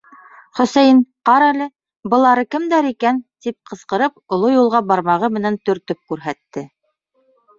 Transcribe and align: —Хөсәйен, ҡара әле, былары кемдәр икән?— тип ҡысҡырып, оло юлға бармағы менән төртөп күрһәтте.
—Хөсәйен, 0.59 1.01
ҡара 1.29 1.49
әле, 1.55 1.65
былары 2.13 2.45
кемдәр 2.55 2.87
икән?— 2.91 3.19
тип 3.47 3.71
ҡысҡырып, 3.73 4.17
оло 4.37 4.51
юлға 4.55 4.81
бармағы 4.93 5.29
менән 5.37 5.59
төртөп 5.69 6.01
күрһәтте. 6.15 6.65